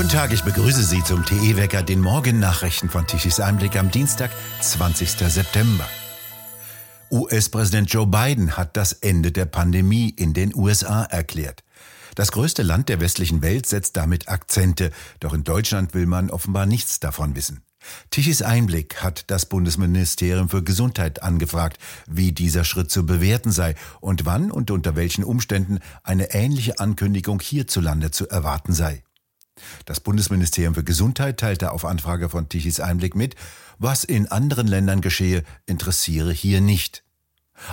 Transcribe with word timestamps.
Guten 0.00 0.12
Tag, 0.12 0.32
ich 0.32 0.44
begrüße 0.44 0.82
Sie 0.82 1.04
zum 1.04 1.26
TE-Wecker, 1.26 1.82
den 1.82 2.00
Morgennachrichten 2.00 2.88
von 2.88 3.06
Tichys 3.06 3.38
Einblick 3.38 3.76
am 3.76 3.90
Dienstag, 3.90 4.30
20. 4.62 5.10
September. 5.10 5.86
US-Präsident 7.10 7.92
Joe 7.92 8.06
Biden 8.06 8.56
hat 8.56 8.78
das 8.78 8.94
Ende 8.94 9.30
der 9.30 9.44
Pandemie 9.44 10.08
in 10.08 10.32
den 10.32 10.54
USA 10.56 11.02
erklärt. 11.02 11.64
Das 12.14 12.32
größte 12.32 12.62
Land 12.62 12.88
der 12.88 13.02
westlichen 13.02 13.42
Welt 13.42 13.66
setzt 13.66 13.94
damit 13.98 14.30
Akzente, 14.30 14.90
doch 15.20 15.34
in 15.34 15.44
Deutschland 15.44 15.92
will 15.92 16.06
man 16.06 16.30
offenbar 16.30 16.64
nichts 16.64 16.98
davon 16.98 17.36
wissen. 17.36 17.60
Tichys 18.08 18.40
Einblick 18.40 19.02
hat 19.02 19.24
das 19.26 19.44
Bundesministerium 19.44 20.48
für 20.48 20.62
Gesundheit 20.62 21.22
angefragt, 21.22 21.76
wie 22.06 22.32
dieser 22.32 22.64
Schritt 22.64 22.90
zu 22.90 23.04
bewerten 23.04 23.52
sei 23.52 23.74
und 24.00 24.24
wann 24.24 24.50
und 24.50 24.70
unter 24.70 24.96
welchen 24.96 25.24
Umständen 25.24 25.78
eine 26.04 26.32
ähnliche 26.32 26.78
Ankündigung 26.78 27.38
hierzulande 27.42 28.10
zu 28.10 28.26
erwarten 28.30 28.72
sei. 28.72 29.02
Das 29.84 30.00
Bundesministerium 30.00 30.74
für 30.74 30.84
Gesundheit 30.84 31.38
teilte 31.38 31.72
auf 31.72 31.84
Anfrage 31.84 32.28
von 32.28 32.48
Tichys 32.48 32.80
Einblick 32.80 33.14
mit, 33.14 33.34
was 33.78 34.04
in 34.04 34.28
anderen 34.28 34.66
Ländern 34.66 35.00
geschehe, 35.00 35.44
interessiere 35.66 36.32
hier 36.32 36.60
nicht. 36.60 37.04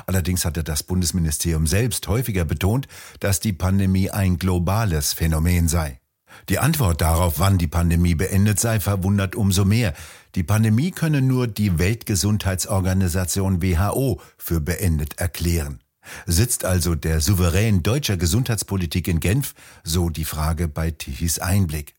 Allerdings 0.06 0.46
hatte 0.46 0.64
das 0.64 0.84
Bundesministerium 0.84 1.68
selbst 1.68 2.08
häufiger 2.08 2.46
betont, 2.46 2.88
dass 3.20 3.40
die 3.40 3.54
Pandemie 3.54 4.10
ein 4.10 4.38
globales 4.38 5.14
Phänomen 5.14 5.68
sei. 5.68 6.00
Die 6.50 6.60
Antwort 6.60 7.02
darauf, 7.02 7.40
wann 7.40 7.58
die 7.58 7.68
Pandemie 7.68 8.16
beendet 8.16 8.60
sei, 8.60 8.80
verwundert 8.80 9.36
umso 9.36 9.66
mehr. 9.66 9.94
Die 10.36 10.44
Pandemie 10.44 10.92
könne 10.92 11.22
nur 11.22 11.48
die 11.48 11.80
Weltgesundheitsorganisation 11.80 13.62
WHO 13.62 14.22
für 14.38 14.62
beendet 14.62 15.18
erklären. 15.20 15.80
Sitzt 16.26 16.66
also 16.66 16.96
der 16.96 17.22
Souverän 17.22 17.84
deutscher 17.84 18.18
Gesundheitspolitik 18.18 19.08
in 19.08 19.20
Genf? 19.20 19.54
So 19.84 20.10
die 20.10 20.26
Frage 20.26 20.68
bei 20.68 20.92
Tichys 20.92 21.40
Einblick. 21.40 21.96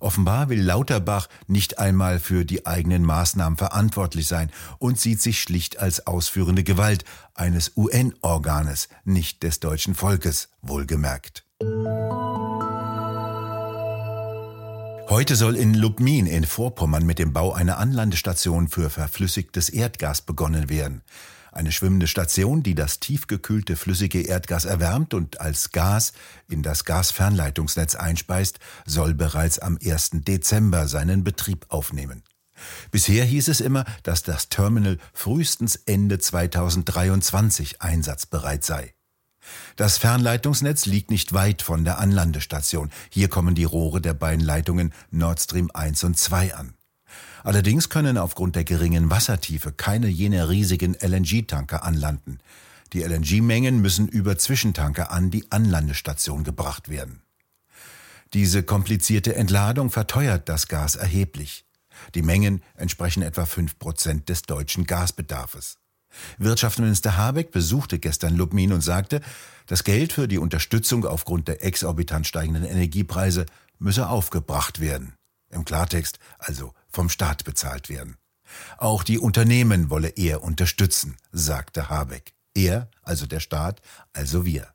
Offenbar 0.00 0.48
will 0.48 0.62
Lauterbach 0.62 1.28
nicht 1.46 1.78
einmal 1.78 2.18
für 2.18 2.44
die 2.46 2.66
eigenen 2.66 3.04
Maßnahmen 3.04 3.58
verantwortlich 3.58 4.26
sein 4.26 4.50
und 4.78 4.98
sieht 4.98 5.20
sich 5.20 5.42
schlicht 5.42 5.78
als 5.78 6.06
ausführende 6.06 6.64
Gewalt 6.64 7.04
eines 7.34 7.72
UN-Organes, 7.76 8.88
nicht 9.04 9.42
des 9.42 9.60
deutschen 9.60 9.94
Volkes, 9.94 10.48
wohlgemerkt. 10.62 11.44
Heute 15.10 15.34
soll 15.36 15.56
in 15.56 15.74
Lubmin 15.74 16.26
in 16.26 16.44
Vorpommern 16.44 17.04
mit 17.04 17.18
dem 17.18 17.32
Bau 17.32 17.52
einer 17.52 17.78
Anlandestation 17.78 18.68
für 18.68 18.88
verflüssigtes 18.90 19.68
Erdgas 19.68 20.22
begonnen 20.22 20.70
werden. 20.70 21.02
Eine 21.52 21.72
schwimmende 21.72 22.06
Station, 22.06 22.62
die 22.62 22.74
das 22.74 23.00
tiefgekühlte 23.00 23.76
flüssige 23.76 24.22
Erdgas 24.22 24.64
erwärmt 24.64 25.14
und 25.14 25.40
als 25.40 25.72
Gas 25.72 26.12
in 26.48 26.62
das 26.62 26.84
Gasfernleitungsnetz 26.84 27.94
einspeist, 27.96 28.58
soll 28.86 29.14
bereits 29.14 29.58
am 29.58 29.78
1. 29.82 30.10
Dezember 30.26 30.86
seinen 30.86 31.24
Betrieb 31.24 31.66
aufnehmen. 31.68 32.22
Bisher 32.90 33.24
hieß 33.24 33.48
es 33.48 33.60
immer, 33.60 33.84
dass 34.02 34.22
das 34.22 34.48
Terminal 34.48 34.98
frühestens 35.12 35.76
Ende 35.76 36.18
2023 36.18 37.80
einsatzbereit 37.82 38.64
sei. 38.64 38.94
Das 39.76 39.98
Fernleitungsnetz 39.98 40.86
liegt 40.86 41.10
nicht 41.10 41.32
weit 41.32 41.62
von 41.62 41.84
der 41.84 41.98
Anlandestation. 41.98 42.90
Hier 43.08 43.28
kommen 43.28 43.54
die 43.54 43.64
Rohre 43.64 44.00
der 44.00 44.14
beiden 44.14 44.44
Leitungen 44.44 44.92
Nord 45.10 45.40
Stream 45.40 45.70
1 45.72 46.04
und 46.04 46.18
2 46.18 46.54
an. 46.54 46.74
Allerdings 47.42 47.88
können 47.88 48.18
aufgrund 48.18 48.56
der 48.56 48.64
geringen 48.64 49.10
Wassertiefe 49.10 49.72
keine 49.72 50.08
jener 50.08 50.48
riesigen 50.48 50.94
LNG-Tanker 50.94 51.84
anlanden. 51.84 52.38
Die 52.92 53.02
LNG-Mengen 53.02 53.80
müssen 53.80 54.08
über 54.08 54.36
Zwischentanker 54.36 55.10
an 55.10 55.30
die 55.30 55.50
Anlandestation 55.50 56.44
gebracht 56.44 56.88
werden. 56.88 57.22
Diese 58.32 58.62
komplizierte 58.62 59.34
Entladung 59.34 59.90
verteuert 59.90 60.48
das 60.48 60.68
Gas 60.68 60.96
erheblich. 60.96 61.64
Die 62.14 62.22
Mengen 62.22 62.62
entsprechen 62.74 63.22
etwa 63.22 63.46
fünf 63.46 63.78
Prozent 63.78 64.28
des 64.28 64.42
deutschen 64.42 64.86
Gasbedarfes. 64.86 65.78
Wirtschaftsminister 66.38 67.16
Habeck 67.16 67.52
besuchte 67.52 67.98
gestern 67.98 68.36
Lubmin 68.36 68.72
und 68.72 68.80
sagte, 68.80 69.20
das 69.66 69.84
Geld 69.84 70.12
für 70.12 70.26
die 70.26 70.38
Unterstützung 70.38 71.04
aufgrund 71.04 71.48
der 71.48 71.64
exorbitant 71.64 72.26
steigenden 72.26 72.64
Energiepreise 72.64 73.46
müsse 73.78 74.08
aufgebracht 74.08 74.80
werden. 74.80 75.14
Im 75.50 75.64
Klartext 75.64 76.18
also 76.38 76.72
vom 76.88 77.08
Staat 77.08 77.44
bezahlt 77.44 77.88
werden. 77.88 78.16
Auch 78.78 79.04
die 79.04 79.18
Unternehmen 79.18 79.90
wolle 79.90 80.08
er 80.08 80.42
unterstützen, 80.42 81.16
sagte 81.32 81.88
Habeck. 81.88 82.32
Er, 82.54 82.90
also 83.02 83.26
der 83.26 83.40
Staat, 83.40 83.80
also 84.12 84.44
wir. 84.44 84.68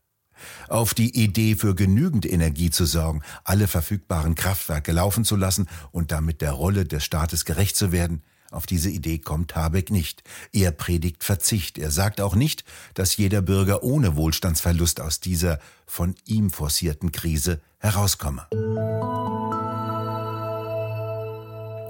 Auf 0.68 0.94
die 0.94 1.24
Idee 1.24 1.56
für 1.56 1.76
genügend 1.76 2.26
Energie 2.26 2.70
zu 2.70 2.86
sorgen, 2.86 3.22
alle 3.44 3.68
verfügbaren 3.68 4.36
Kraftwerke 4.36 4.92
laufen 4.92 5.26
zu 5.26 5.36
lassen 5.36 5.68
und 5.92 6.12
damit 6.12 6.42
der 6.42 6.52
Rolle 6.52 6.86
des 6.86 7.04
Staates 7.04 7.46
gerecht 7.46 7.76
zu 7.76 7.92
werden, 7.92 8.24
auf 8.52 8.66
diese 8.66 8.90
Idee 8.90 9.20
kommt 9.20 9.56
Habeck 9.56 9.92
nicht. 9.92 10.24
Er 10.54 10.72
predigt 10.72 11.26
Verzicht. 11.26 11.78
Er 11.78 11.92
sagt 11.92 12.22
auch 12.22 12.36
nicht, 12.36 12.64
dass 12.94 13.18
jeder 13.18 13.42
Bürger 13.42 13.84
ohne 13.84 14.16
Wohlstandsverlust 14.16 15.02
aus 15.02 15.20
dieser 15.20 15.60
von 15.86 16.16
ihm 16.26 16.52
forcierten 16.52 17.12
Krise 17.12 17.60
herauskomme. 17.80 18.48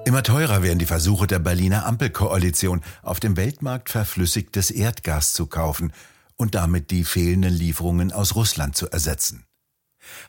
Immer 0.05 0.21
teurer 0.21 0.61
werden 0.61 0.77
die 0.77 0.85
Versuche 0.85 1.25
der 1.25 1.39
Berliner 1.39 1.87
Ampelkoalition, 1.87 2.81
auf 3.01 3.19
dem 3.19 3.37
Weltmarkt 3.37 3.89
verflüssigtes 3.89 4.69
Erdgas 4.69 5.33
zu 5.33 5.47
kaufen 5.47 5.93
und 6.35 6.53
damit 6.53 6.91
die 6.91 7.03
fehlenden 7.03 7.51
Lieferungen 7.51 8.11
aus 8.11 8.35
Russland 8.35 8.75
zu 8.75 8.87
ersetzen. 8.87 9.45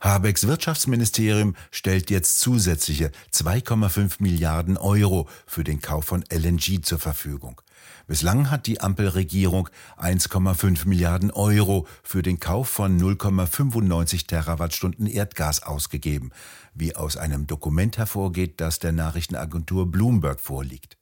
Habecks 0.00 0.46
Wirtschaftsministerium 0.46 1.56
stellt 1.70 2.10
jetzt 2.10 2.38
zusätzliche 2.38 3.10
2,5 3.32 4.16
Milliarden 4.20 4.76
Euro 4.76 5.28
für 5.46 5.64
den 5.64 5.80
Kauf 5.80 6.06
von 6.06 6.24
LNG 6.30 6.82
zur 6.82 6.98
Verfügung. 6.98 7.60
Bislang 8.06 8.50
hat 8.50 8.66
die 8.66 8.80
Ampelregierung 8.80 9.68
1,5 9.98 10.86
Milliarden 10.86 11.30
Euro 11.30 11.86
für 12.02 12.22
den 12.22 12.38
Kauf 12.38 12.68
von 12.68 13.00
0,95 13.00 14.26
Terawattstunden 14.26 15.06
Erdgas 15.06 15.62
ausgegeben, 15.62 16.30
wie 16.74 16.94
aus 16.94 17.16
einem 17.16 17.46
Dokument 17.46 17.98
hervorgeht, 17.98 18.60
das 18.60 18.78
der 18.78 18.92
Nachrichtenagentur 18.92 19.90
Bloomberg 19.90 20.40
vorliegt. 20.40 20.96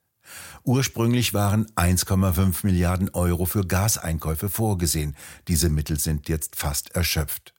Ursprünglich 0.63 1.35
waren 1.35 1.67
1,5 1.77 2.65
Milliarden 2.65 3.11
Euro 3.11 3.45
für 3.45 3.67
Gaseinkäufe 3.67 4.49
vorgesehen. 4.49 5.15
Diese 5.49 5.69
Mittel 5.69 5.99
sind 5.99 6.29
jetzt 6.29 6.57
fast 6.57 6.95
erschöpft. 6.95 7.54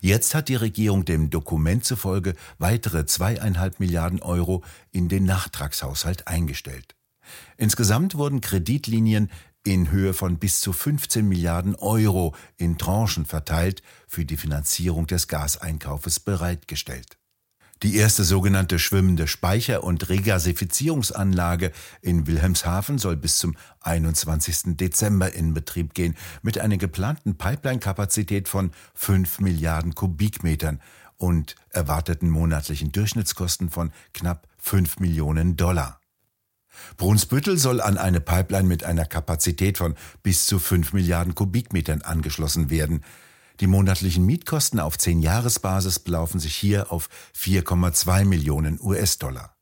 Jetzt 0.00 0.34
hat 0.34 0.48
die 0.48 0.54
Regierung 0.54 1.04
dem 1.04 1.30
Dokument 1.30 1.84
zufolge 1.84 2.34
weitere 2.58 3.06
zweieinhalb 3.06 3.80
Milliarden 3.80 4.22
Euro 4.22 4.62
in 4.92 5.08
den 5.08 5.24
Nachtragshaushalt 5.24 6.26
eingestellt. 6.28 6.94
Insgesamt 7.56 8.14
wurden 8.16 8.40
Kreditlinien 8.40 9.30
in 9.64 9.90
Höhe 9.90 10.14
von 10.14 10.38
bis 10.38 10.60
zu 10.60 10.72
15 10.72 11.28
Milliarden 11.28 11.74
Euro 11.74 12.34
in 12.56 12.78
Tranchen 12.78 13.26
verteilt 13.26 13.82
für 14.06 14.24
die 14.24 14.36
Finanzierung 14.36 15.06
des 15.06 15.26
Gaseinkaufes 15.26 16.20
bereitgestellt. 16.20 17.18
Die 17.82 17.96
erste 17.96 18.24
sogenannte 18.24 18.78
schwimmende 18.78 19.28
Speicher- 19.28 19.84
und 19.84 20.08
Regasifizierungsanlage 20.08 21.72
in 22.00 22.26
Wilhelmshaven 22.26 22.96
soll 22.96 23.16
bis 23.16 23.36
zum 23.36 23.54
21. 23.80 24.76
Dezember 24.76 25.34
in 25.34 25.52
Betrieb 25.52 25.92
gehen, 25.92 26.16
mit 26.42 26.58
einer 26.58 26.78
geplanten 26.78 27.36
Pipeline-Kapazität 27.36 28.48
von 28.48 28.70
5 28.94 29.40
Milliarden 29.40 29.94
Kubikmetern 29.94 30.80
und 31.18 31.54
erwarteten 31.68 32.30
monatlichen 32.30 32.92
Durchschnittskosten 32.92 33.68
von 33.68 33.92
knapp 34.14 34.48
5 34.58 35.00
Millionen 35.00 35.56
Dollar. 35.56 36.00
Brunsbüttel 36.96 37.58
soll 37.58 37.82
an 37.82 37.98
eine 37.98 38.20
Pipeline 38.20 38.68
mit 38.68 38.84
einer 38.84 39.04
Kapazität 39.04 39.78
von 39.78 39.94
bis 40.22 40.46
zu 40.46 40.58
5 40.58 40.94
Milliarden 40.94 41.34
Kubikmetern 41.34 42.02
angeschlossen 42.02 42.70
werden. 42.70 43.02
Die 43.60 43.66
monatlichen 43.66 44.26
Mietkosten 44.26 44.80
auf 44.80 44.96
10-Jahres-Basis 44.96 45.98
belaufen 46.00 46.40
sich 46.40 46.54
hier 46.54 46.92
auf 46.92 47.08
4,2 47.34 48.24
Millionen 48.24 48.78
US-Dollar. 48.80 49.56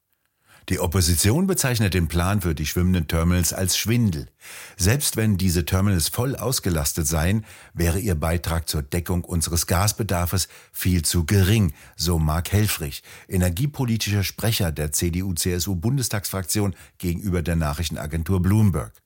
Die 0.70 0.80
Opposition 0.80 1.46
bezeichnet 1.46 1.92
den 1.92 2.08
Plan 2.08 2.40
für 2.40 2.54
die 2.54 2.64
schwimmenden 2.64 3.06
Terminals 3.06 3.52
als 3.52 3.76
Schwindel. 3.76 4.30
Selbst 4.78 5.14
wenn 5.16 5.36
diese 5.36 5.66
Terminals 5.66 6.08
voll 6.08 6.36
ausgelastet 6.36 7.06
seien, 7.06 7.44
wäre 7.74 7.98
ihr 7.98 8.14
Beitrag 8.14 8.66
zur 8.66 8.82
Deckung 8.82 9.24
unseres 9.24 9.66
Gasbedarfs 9.66 10.48
viel 10.72 11.02
zu 11.02 11.26
gering, 11.26 11.74
so 11.96 12.18
Mark 12.18 12.50
Helfrich, 12.50 13.02
energiepolitischer 13.28 14.24
Sprecher 14.24 14.72
der 14.72 14.90
CDU-CSU-Bundestagsfraktion 14.90 16.74
gegenüber 16.96 17.42
der 17.42 17.56
Nachrichtenagentur 17.56 18.40
Bloomberg. 18.40 19.03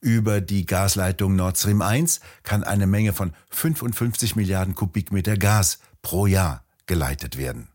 Über 0.00 0.40
die 0.40 0.66
Gasleitung 0.66 1.36
Nord 1.36 1.58
Stream 1.58 1.82
1 1.82 2.20
kann 2.42 2.64
eine 2.64 2.86
Menge 2.86 3.12
von 3.12 3.32
55 3.50 4.36
Milliarden 4.36 4.74
Kubikmeter 4.74 5.36
Gas 5.36 5.78
pro 6.02 6.26
Jahr 6.26 6.64
geleitet 6.86 7.36
werden. 7.36 7.68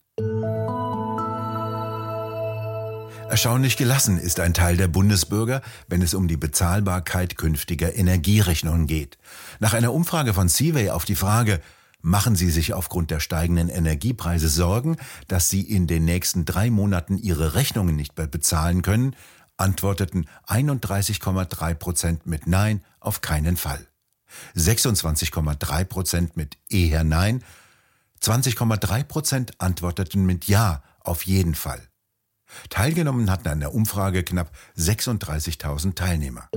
Erstaunlich 3.29 3.77
gelassen 3.77 4.17
ist 4.17 4.41
ein 4.41 4.53
Teil 4.53 4.75
der 4.75 4.89
Bundesbürger, 4.89 5.61
wenn 5.87 6.01
es 6.01 6.13
um 6.13 6.27
die 6.27 6.35
Bezahlbarkeit 6.35 7.37
künftiger 7.37 7.95
Energierechnungen 7.95 8.87
geht. 8.87 9.17
Nach 9.61 9.73
einer 9.73 9.93
Umfrage 9.93 10.33
von 10.33 10.49
Seaway 10.49 10.89
auf 10.89 11.05
die 11.05 11.15
Frage, 11.15 11.61
Machen 12.03 12.35
Sie 12.35 12.49
sich 12.49 12.73
aufgrund 12.73 13.11
der 13.11 13.19
steigenden 13.19 13.69
Energiepreise 13.69 14.49
Sorgen, 14.49 14.97
dass 15.27 15.49
Sie 15.49 15.61
in 15.61 15.85
den 15.85 16.03
nächsten 16.03 16.45
drei 16.45 16.71
Monaten 16.71 17.17
Ihre 17.17 17.53
Rechnungen 17.53 17.95
nicht 17.95 18.17
mehr 18.17 18.25
bezahlen 18.25 18.81
können? 18.81 19.15
Antworteten 19.61 20.27
31,3 20.47 21.73
Prozent 21.75 22.25
mit 22.25 22.47
Nein 22.47 22.83
auf 22.99 23.21
keinen 23.21 23.55
Fall. 23.55 23.87
26,3 24.55 25.85
Prozent 25.85 26.37
mit 26.37 26.57
eher 26.69 27.03
Nein, 27.03 27.43
20,3 28.21 29.03
Prozent 29.03 29.61
antworteten 29.61 30.25
mit 30.25 30.47
Ja 30.47 30.83
auf 30.99 31.25
jeden 31.25 31.55
Fall. 31.55 31.81
Teilgenommen 32.69 33.31
hatten 33.31 33.47
an 33.47 33.59
der 33.59 33.73
Umfrage 33.73 34.23
knapp 34.23 34.51
36.000 34.77 35.95
Teilnehmer. 35.95 36.49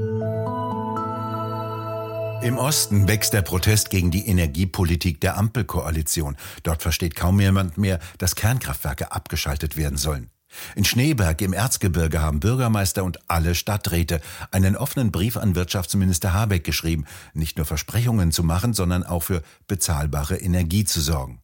Im 2.43 2.59
Osten 2.59 3.09
wächst 3.09 3.33
der 3.33 3.41
Protest 3.41 3.89
gegen 3.89 4.11
die 4.11 4.27
Energiepolitik 4.27 5.21
der 5.21 5.39
Ampelkoalition. 5.39 6.37
Dort 6.63 6.83
versteht 6.83 7.17
kaum 7.17 7.41
jemand 7.41 7.79
mehr, 7.79 8.01
dass 8.19 8.35
Kernkraftwerke 8.35 9.13
abgeschaltet 9.13 9.79
werden 9.79 9.97
sollen. 9.97 10.31
In 10.75 10.85
Schneeberg 10.85 11.41
im 11.43 11.53
Erzgebirge 11.53 12.21
haben 12.21 12.41
Bürgermeister 12.41 13.05
und 13.05 13.19
alle 13.29 13.55
Stadträte 13.55 14.21
einen 14.51 14.77
offenen 14.77 15.13
Brief 15.13 15.37
an 15.37 15.55
Wirtschaftsminister 15.55 16.33
Habeck 16.33 16.65
geschrieben, 16.65 17.05
nicht 17.33 17.57
nur 17.57 17.67
Versprechungen 17.67 18.33
zu 18.33 18.43
machen, 18.43 18.75
sondern 18.75 19.05
auch 19.05 19.23
für 19.23 19.43
bezahlbare 19.67 20.37
Energie 20.37 20.85
zu 20.85 21.01
sorgen. 21.01 21.41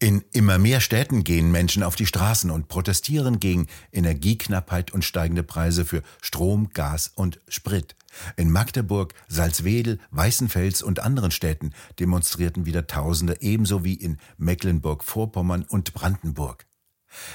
In 0.00 0.22
immer 0.32 0.58
mehr 0.58 0.80
Städten 0.80 1.24
gehen 1.24 1.50
Menschen 1.50 1.82
auf 1.82 1.96
die 1.96 2.06
Straßen 2.06 2.52
und 2.52 2.68
protestieren 2.68 3.40
gegen 3.40 3.66
Energieknappheit 3.90 4.92
und 4.92 5.04
steigende 5.04 5.42
Preise 5.42 5.84
für 5.84 6.04
Strom, 6.22 6.70
Gas 6.72 7.10
und 7.16 7.40
Sprit. 7.48 7.96
In 8.36 8.52
Magdeburg, 8.52 9.14
Salzwedel, 9.26 9.98
Weißenfels 10.12 10.82
und 10.82 11.00
anderen 11.00 11.32
Städten 11.32 11.72
demonstrierten 11.98 12.64
wieder 12.64 12.86
Tausende, 12.86 13.38
ebenso 13.40 13.82
wie 13.82 13.94
in 13.94 14.18
Mecklenburg-Vorpommern 14.36 15.64
und 15.64 15.92
Brandenburg. 15.94 16.67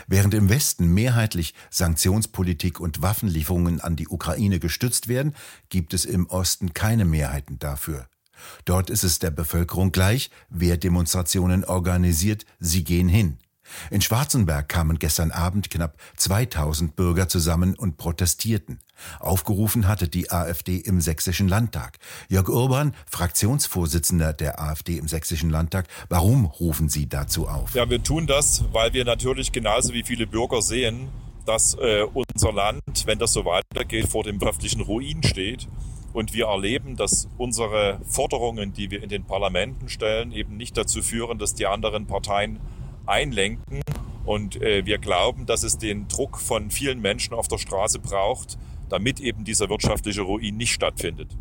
Während 0.07 0.33
im 0.33 0.49
Westen 0.49 0.93
mehrheitlich 0.93 1.53
Sanktionspolitik 1.69 2.79
und 2.79 3.01
Waffenlieferungen 3.01 3.81
an 3.81 3.95
die 3.95 4.07
Ukraine 4.07 4.59
gestützt 4.59 5.07
werden, 5.07 5.35
gibt 5.69 5.93
es 5.93 6.05
im 6.05 6.27
Osten 6.27 6.73
keine 6.73 7.05
Mehrheiten 7.05 7.59
dafür. 7.59 8.07
Dort 8.65 8.89
ist 8.89 9.03
es 9.03 9.19
der 9.19 9.31
Bevölkerung 9.31 9.91
gleich, 9.91 10.29
wer 10.49 10.77
Demonstrationen 10.77 11.63
organisiert, 11.63 12.45
sie 12.59 12.83
gehen 12.83 13.07
hin. 13.07 13.37
In 13.89 14.01
Schwarzenberg 14.01 14.69
kamen 14.69 14.99
gestern 14.99 15.31
Abend 15.31 15.69
knapp 15.69 15.97
2000 16.17 16.95
Bürger 16.95 17.27
zusammen 17.27 17.75
und 17.75 17.97
protestierten. 17.97 18.79
Aufgerufen 19.19 19.87
hatte 19.87 20.07
die 20.07 20.31
AfD 20.31 20.77
im 20.77 21.01
Sächsischen 21.01 21.47
Landtag. 21.47 21.97
Jörg 22.29 22.49
Urban, 22.49 22.93
Fraktionsvorsitzender 23.09 24.33
der 24.33 24.61
AfD 24.61 24.97
im 24.97 25.07
Sächsischen 25.07 25.49
Landtag, 25.49 25.87
warum 26.09 26.45
rufen 26.45 26.89
Sie 26.89 27.07
dazu 27.07 27.47
auf? 27.47 27.73
Ja, 27.75 27.89
wir 27.89 28.01
tun 28.03 28.27
das, 28.27 28.63
weil 28.71 28.93
wir 28.93 29.05
natürlich 29.05 29.51
genauso 29.51 29.93
wie 29.93 30.03
viele 30.03 30.27
Bürger 30.27 30.61
sehen, 30.61 31.09
dass 31.45 31.75
äh, 31.75 32.03
unser 32.13 32.53
Land, 32.53 32.81
wenn 33.05 33.19
das 33.19 33.33
so 33.33 33.45
weitergeht, 33.45 34.07
vor 34.07 34.23
dem 34.23 34.39
wirtschaftlichen 34.39 34.81
Ruin 34.81 35.23
steht. 35.23 35.67
Und 36.13 36.33
wir 36.33 36.45
erleben, 36.45 36.95
dass 36.95 37.27
unsere 37.37 37.99
Forderungen, 38.07 38.71
die 38.71 38.91
wir 38.91 39.01
in 39.01 39.09
den 39.09 39.25
Parlamenten 39.25 39.89
stellen, 39.89 40.31
eben 40.31 40.57
nicht 40.57 40.77
dazu 40.77 41.01
führen, 41.01 41.39
dass 41.39 41.55
die 41.55 41.65
anderen 41.65 42.05
Parteien 42.05 42.59
einlenken. 43.05 43.81
Und 44.25 44.61
äh, 44.61 44.85
wir 44.85 44.97
glauben, 44.99 45.45
dass 45.45 45.63
es 45.63 45.77
den 45.77 46.07
Druck 46.07 46.39
von 46.39 46.71
vielen 46.71 47.01
Menschen 47.01 47.33
auf 47.33 47.47
der 47.47 47.57
Straße 47.57 47.99
braucht, 47.99 48.57
damit 48.89 49.19
eben 49.19 49.43
dieser 49.43 49.69
wirtschaftliche 49.69 50.21
Ruin 50.21 50.55
nicht 50.55 50.73
stattfindet. 50.73 51.35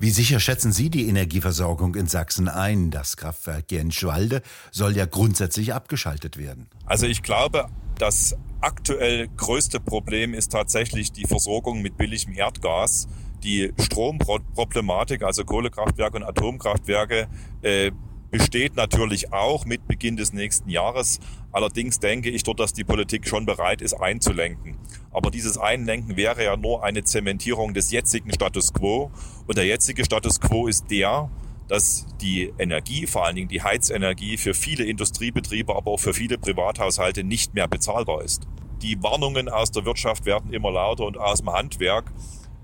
Wie 0.00 0.10
sicher 0.10 0.40
schätzen 0.40 0.72
Sie 0.72 0.90
die 0.90 1.08
Energieversorgung 1.08 1.94
in 1.94 2.08
Sachsen 2.08 2.48
ein? 2.48 2.90
Das 2.90 3.16
Kraftwerk 3.16 3.70
Jenschwalde 3.70 4.42
soll 4.70 4.96
ja 4.96 5.06
grundsätzlich 5.06 5.72
abgeschaltet 5.72 6.36
werden. 6.36 6.68
Also 6.84 7.06
ich 7.06 7.22
glaube, 7.22 7.68
das 7.98 8.36
aktuell 8.60 9.28
größte 9.36 9.78
Problem 9.78 10.34
ist 10.34 10.50
tatsächlich 10.50 11.12
die 11.12 11.26
Versorgung 11.26 11.80
mit 11.80 11.96
billigem 11.96 12.34
Erdgas. 12.34 13.06
Die 13.44 13.72
Stromproblematik, 13.78 15.22
also 15.22 15.44
Kohlekraftwerke 15.44 16.16
und 16.16 16.24
Atomkraftwerke, 16.24 17.28
äh, 17.62 17.92
besteht 18.36 18.74
natürlich 18.74 19.32
auch 19.32 19.64
mit 19.64 19.86
Beginn 19.86 20.16
des 20.16 20.32
nächsten 20.32 20.68
Jahres. 20.68 21.20
Allerdings 21.52 22.00
denke 22.00 22.30
ich 22.30 22.42
dort, 22.42 22.58
dass 22.58 22.72
die 22.72 22.82
Politik 22.82 23.28
schon 23.28 23.46
bereit 23.46 23.80
ist, 23.80 23.94
einzulenken. 23.94 24.76
Aber 25.12 25.30
dieses 25.30 25.56
Einlenken 25.56 26.16
wäre 26.16 26.42
ja 26.42 26.56
nur 26.56 26.82
eine 26.82 27.04
Zementierung 27.04 27.74
des 27.74 27.92
jetzigen 27.92 28.32
Status 28.32 28.72
quo. 28.72 29.12
Und 29.46 29.56
der 29.56 29.66
jetzige 29.66 30.04
Status 30.04 30.40
quo 30.40 30.66
ist 30.66 30.90
der, 30.90 31.30
dass 31.68 32.06
die 32.20 32.52
Energie, 32.58 33.06
vor 33.06 33.24
allen 33.24 33.36
Dingen 33.36 33.48
die 33.48 33.62
Heizenergie, 33.62 34.36
für 34.36 34.52
viele 34.52 34.82
Industriebetriebe, 34.82 35.72
aber 35.72 35.92
auch 35.92 36.00
für 36.00 36.12
viele 36.12 36.36
Privathaushalte 36.36 37.22
nicht 37.22 37.54
mehr 37.54 37.68
bezahlbar 37.68 38.24
ist. 38.24 38.48
Die 38.82 39.00
Warnungen 39.00 39.48
aus 39.48 39.70
der 39.70 39.84
Wirtschaft 39.84 40.26
werden 40.26 40.52
immer 40.52 40.72
lauter 40.72 41.06
und 41.06 41.18
aus 41.18 41.38
dem 41.38 41.52
Handwerk 41.52 42.12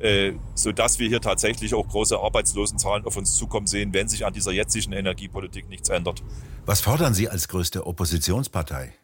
äh, 0.01 0.33
sodass 0.55 0.99
wir 0.99 1.09
hier 1.09 1.21
tatsächlich 1.21 1.75
auch 1.75 1.87
große 1.87 2.19
Arbeitslosenzahlen 2.19 3.05
auf 3.05 3.17
uns 3.17 3.37
zukommen 3.37 3.67
sehen, 3.67 3.93
wenn 3.93 4.09
sich 4.09 4.27
an 4.27 4.33
dieser 4.33 4.53
jetzigen 4.53 4.93
Energiepolitik 4.93 5.69
nichts 5.69 5.89
ändert. 5.89 6.23
Was 6.67 6.81
fordern 6.81 7.15
Sie 7.15 7.29
als 7.29 7.49
größte 7.49 7.87
Oppositionspartei? 7.87 8.95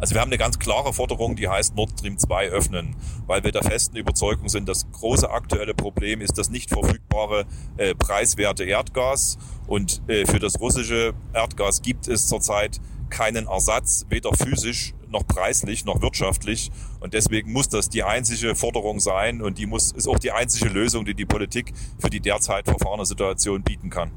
Also 0.00 0.14
wir 0.14 0.22
haben 0.22 0.30
eine 0.30 0.38
ganz 0.38 0.58
klare 0.58 0.94
Forderung, 0.94 1.36
die 1.36 1.48
heißt 1.48 1.76
Nord 1.76 1.90
Stream 1.92 2.16
2 2.16 2.48
öffnen, 2.48 2.96
weil 3.26 3.44
wir 3.44 3.52
der 3.52 3.62
festen 3.62 3.96
Überzeugung 3.96 4.48
sind, 4.48 4.66
das 4.66 4.90
große 4.92 5.30
aktuelle 5.30 5.74
Problem 5.74 6.22
ist 6.22 6.38
das 6.38 6.48
nicht 6.48 6.70
verfügbare 6.70 7.44
äh, 7.76 7.94
preiswerte 7.94 8.64
Erdgas 8.64 9.36
und 9.66 10.00
äh, 10.08 10.24
für 10.24 10.38
das 10.38 10.58
russische 10.58 11.12
Erdgas 11.34 11.82
gibt 11.82 12.08
es 12.08 12.28
zurzeit 12.28 12.80
keinen 13.10 13.46
Ersatz, 13.46 14.06
weder 14.08 14.32
physisch 14.32 14.94
noch 15.10 15.26
preislich 15.26 15.84
noch 15.84 16.02
wirtschaftlich. 16.02 16.70
Und 17.00 17.14
deswegen 17.14 17.52
muss 17.52 17.68
das 17.68 17.88
die 17.88 18.02
einzige 18.02 18.54
Forderung 18.54 19.00
sein 19.00 19.42
und 19.42 19.58
die 19.58 19.66
muss, 19.66 19.92
ist 19.92 20.08
auch 20.08 20.18
die 20.18 20.32
einzige 20.32 20.68
Lösung, 20.68 21.04
die 21.04 21.14
die 21.14 21.26
Politik 21.26 21.72
für 21.98 22.10
die 22.10 22.20
derzeit 22.20 22.66
verfahrene 22.66 23.06
Situation 23.06 23.62
bieten 23.62 23.90
kann. 23.90 24.10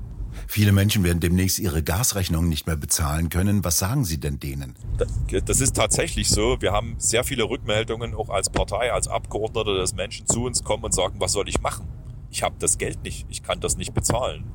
Viele 0.48 0.72
Menschen 0.72 1.04
werden 1.04 1.20
demnächst 1.20 1.60
ihre 1.60 1.84
Gasrechnungen 1.84 2.50
nicht 2.50 2.68
mehr 2.68 2.76
bezahlen 2.76 3.30
können. 3.30 3.64
Was 3.64 3.78
sagen 3.78 4.04
Sie 4.04 4.20
denn 4.20 4.40
denen? 4.40 4.76
Das 5.46 5.62
ist 5.62 5.76
tatsächlich 5.76 6.30
so. 6.30 6.58
Wir 6.60 6.72
haben 6.72 6.96
sehr 6.98 7.24
viele 7.24 7.44
Rückmeldungen, 7.44 8.14
auch 8.16 8.30
als 8.30 8.50
Partei, 8.50 8.92
als 8.92 9.08
Abgeordnete, 9.08 9.76
dass 9.76 9.94
Menschen 9.94 10.28
zu 10.28 10.46
uns 10.46 10.64
kommen 10.64 10.84
und 10.84 10.94
sagen, 10.94 11.16
was 11.20 11.34
soll 11.34 11.48
ich 11.48 11.62
machen? 11.62 11.88
Ich 12.32 12.44
habe 12.44 12.56
das 12.60 12.78
Geld 12.78 13.04
nicht, 13.04 13.28
ich 13.30 13.44
kann 13.44 13.60
das 13.60 13.78
nicht 13.78 13.94
bezahlen. 13.94 14.46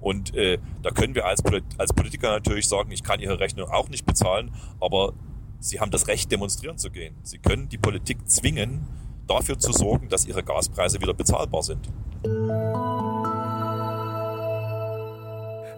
Und 0.00 0.34
äh, 0.34 0.58
da 0.82 0.90
können 0.90 1.14
wir 1.14 1.26
als, 1.26 1.42
als 1.78 1.92
Politiker 1.92 2.30
natürlich 2.30 2.66
sagen, 2.66 2.90
ich 2.90 3.02
kann 3.02 3.20
Ihre 3.20 3.38
Rechnung 3.38 3.68
auch 3.68 3.88
nicht 3.88 4.06
bezahlen, 4.06 4.50
aber 4.80 5.12
Sie 5.60 5.78
haben 5.78 5.90
das 5.90 6.08
Recht, 6.08 6.32
demonstrieren 6.32 6.78
zu 6.78 6.90
gehen. 6.90 7.14
Sie 7.22 7.38
können 7.38 7.68
die 7.68 7.78
Politik 7.78 8.28
zwingen, 8.28 8.86
dafür 9.26 9.58
zu 9.58 9.72
sorgen, 9.72 10.08
dass 10.08 10.26
ihre 10.26 10.42
Gaspreise 10.42 11.00
wieder 11.00 11.14
bezahlbar 11.14 11.62
sind. 11.62 11.88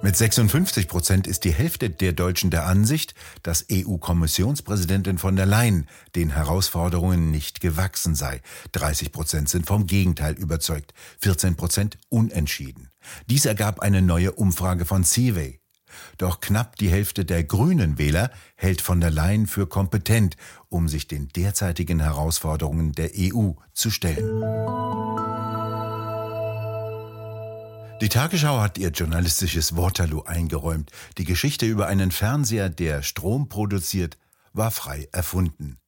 Mit 0.04 0.16
56 0.16 0.88
Prozent 0.88 1.26
ist 1.28 1.44
die 1.44 1.52
Hälfte 1.52 1.88
der 1.88 2.12
Deutschen 2.12 2.50
der 2.50 2.66
Ansicht, 2.66 3.14
dass 3.44 3.66
EU-Kommissionspräsidentin 3.70 5.18
von 5.18 5.36
der 5.36 5.46
Leyen 5.46 5.86
den 6.16 6.30
Herausforderungen 6.30 7.30
nicht 7.30 7.60
gewachsen 7.60 8.16
sei. 8.16 8.40
30 8.72 9.12
Prozent 9.12 9.48
sind 9.48 9.66
vom 9.66 9.86
Gegenteil 9.86 10.34
überzeugt, 10.34 10.92
14 11.20 11.54
Prozent 11.54 11.98
unentschieden. 12.08 12.90
Dies 13.30 13.44
ergab 13.44 13.78
eine 13.78 14.02
neue 14.02 14.32
Umfrage 14.32 14.86
von 14.86 15.04
Seaway. 15.04 15.61
Doch 16.18 16.40
knapp 16.40 16.76
die 16.76 16.88
Hälfte 16.88 17.24
der 17.24 17.44
grünen 17.44 17.98
Wähler 17.98 18.30
hält 18.56 18.80
von 18.80 19.00
der 19.00 19.10
Leyen 19.10 19.46
für 19.46 19.66
kompetent, 19.66 20.36
um 20.68 20.88
sich 20.88 21.08
den 21.08 21.28
derzeitigen 21.28 22.00
Herausforderungen 22.00 22.92
der 22.92 23.10
EU 23.16 23.52
zu 23.72 23.90
stellen. 23.90 24.42
Die 28.00 28.08
Tagesschau 28.08 28.58
hat 28.58 28.78
ihr 28.78 28.88
journalistisches 28.88 29.76
Waterloo 29.76 30.22
eingeräumt. 30.24 30.90
Die 31.18 31.24
Geschichte 31.24 31.66
über 31.66 31.86
einen 31.86 32.10
Fernseher, 32.10 32.68
der 32.68 33.02
Strom 33.02 33.48
produziert, 33.48 34.18
war 34.52 34.72
frei 34.72 35.08
erfunden. 35.12 35.78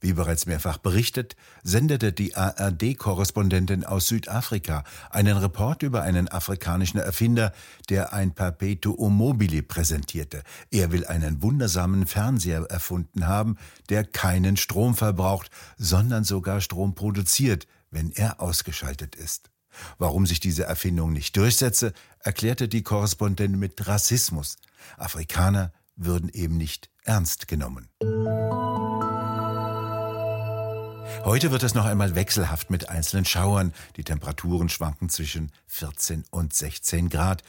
Wie 0.00 0.12
bereits 0.12 0.46
mehrfach 0.46 0.78
berichtet, 0.78 1.34
sendete 1.64 2.12
die 2.12 2.36
ARD-Korrespondentin 2.36 3.84
aus 3.84 4.06
Südafrika 4.06 4.84
einen 5.10 5.36
Report 5.36 5.82
über 5.82 6.02
einen 6.02 6.28
afrikanischen 6.28 6.98
Erfinder, 6.98 7.52
der 7.88 8.12
ein 8.12 8.32
Perpetuum 8.32 9.16
mobile 9.16 9.62
präsentierte. 9.62 10.42
Er 10.70 10.92
will 10.92 11.04
einen 11.04 11.42
wundersamen 11.42 12.06
Fernseher 12.06 12.66
erfunden 12.70 13.26
haben, 13.26 13.56
der 13.88 14.04
keinen 14.04 14.56
Strom 14.56 14.94
verbraucht, 14.94 15.50
sondern 15.76 16.22
sogar 16.22 16.60
Strom 16.60 16.94
produziert, 16.94 17.66
wenn 17.90 18.12
er 18.12 18.40
ausgeschaltet 18.40 19.16
ist. 19.16 19.50
Warum 19.98 20.26
sich 20.26 20.38
diese 20.38 20.64
Erfindung 20.64 21.12
nicht 21.12 21.36
durchsetze, 21.36 21.92
erklärte 22.20 22.68
die 22.68 22.82
Korrespondentin 22.82 23.58
mit 23.58 23.86
Rassismus. 23.86 24.56
Afrikaner 24.96 25.72
würden 25.96 26.28
eben 26.30 26.56
nicht 26.56 26.90
ernst 27.04 27.48
genommen. 27.48 27.88
Heute 31.24 31.50
wird 31.50 31.62
es 31.62 31.74
noch 31.74 31.84
einmal 31.84 32.14
wechselhaft 32.14 32.70
mit 32.70 32.88
einzelnen 32.88 33.24
Schauern. 33.24 33.72
Die 33.96 34.04
Temperaturen 34.04 34.68
schwanken 34.68 35.08
zwischen 35.08 35.52
14 35.66 36.24
und 36.30 36.54
16 36.54 37.08
Grad. 37.08 37.42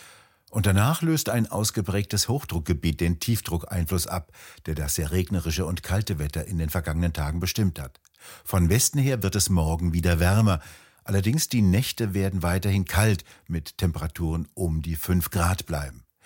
Und 0.50 0.66
danach 0.66 1.01
löst 1.01 1.30
ein 1.30 1.48
ausgeprägtes 1.48 2.28
Hochdruckgebiet 2.28 3.00
den 3.00 3.20
Tiefdruckeinfluss 3.20 4.08
ab, 4.08 4.32
der 4.66 4.75
das 4.75 4.96
sehr 4.96 5.12
regnerische 5.12 5.66
und 5.66 5.84
kalte 5.84 6.20
Wetter 6.20 6.46
in 6.46 6.58
den 6.58 6.70
vergangenen 6.70 7.13
Tagen 7.13 7.39
bestimmt 7.39 7.80
hat. 7.80 8.00
Von 8.44 8.70
Westen 8.70 9.00
her 9.00 9.24
wird 9.24 9.36
es 9.36 9.50
morgen 9.50 9.94
wieder 9.94 10.20
wärmer. 10.20 10.60
Allerdings 11.04 11.50
die 11.50 11.62
Nächte 11.62 12.13
werden 12.13 12.44
weiterhin 12.44 12.86
kalt, 12.86 13.24
mit 13.48 13.78
Temperaturen 13.78 14.48
um 14.56 14.82
die 14.82 14.96
5 14.96 15.30
Grad 15.30 15.66
bleiben. 15.66 16.04